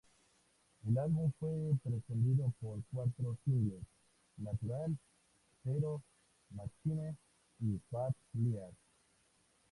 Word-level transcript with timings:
El 0.89 0.97
álbum 0.97 1.31
fue 1.39 1.75
precedido 1.83 2.51
por 2.59 2.79
cuatro 2.91 3.37
singles: 3.45 3.83
""Natural"", 4.37 4.97
"Zero", 5.63 6.01
""Machine"" 6.49 7.15
y 7.59 7.79
""Bad 7.91 8.13
Liar"". 8.33 8.71